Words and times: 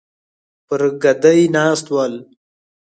پر 0.67 0.81
ګدۍ 1.03 1.41
ناست 1.55 1.87
ول. 1.93 2.13